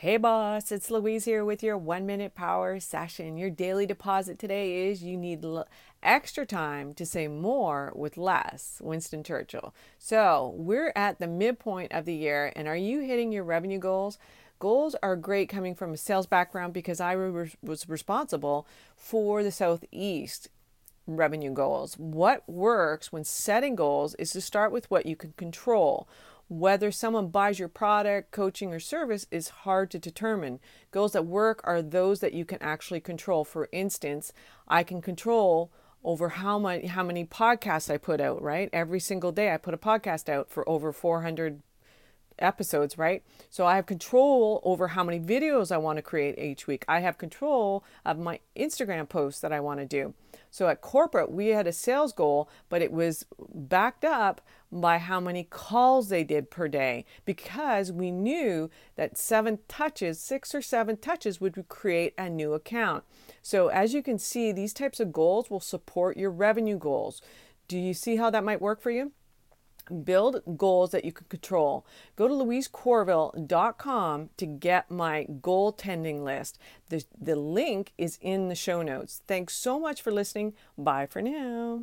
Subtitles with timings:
[0.00, 3.36] Hey boss, it's Louise here with your one minute power session.
[3.36, 5.68] Your daily deposit today is you need l-
[6.02, 8.80] extra time to say more with less.
[8.82, 9.74] Winston Churchill.
[9.98, 14.16] So we're at the midpoint of the year, and are you hitting your revenue goals?
[14.58, 19.52] Goals are great coming from a sales background because I re- was responsible for the
[19.52, 20.48] Southeast
[21.06, 21.98] revenue goals.
[21.98, 26.08] What works when setting goals is to start with what you can control.
[26.50, 30.58] Whether someone buys your product, coaching, or service is hard to determine.
[30.90, 33.44] Goals that work are those that you can actually control.
[33.44, 34.32] For instance,
[34.66, 35.70] I can control
[36.02, 38.68] over how many how many podcasts I put out, right?
[38.72, 41.62] Every single day I put a podcast out for over 400
[42.40, 43.22] episodes, right?
[43.48, 46.84] So I have control over how many videos I want to create each week.
[46.88, 50.14] I have control of my Instagram posts that I want to do.
[50.50, 54.40] So at corporate, we had a sales goal, but it was backed up
[54.72, 60.54] by how many calls they did per day because we knew that seven touches, six
[60.54, 63.04] or seven touches would create a new account.
[63.42, 67.20] So as you can see, these types of goals will support your revenue goals.
[67.68, 69.12] Do you see how that might work for you?
[69.90, 71.86] Build goals that you can control.
[72.16, 76.58] Go to louisecorville.com to get my goal tending list.
[76.88, 79.22] The, the link is in the show notes.
[79.26, 80.54] Thanks so much for listening.
[80.76, 81.82] Bye for now.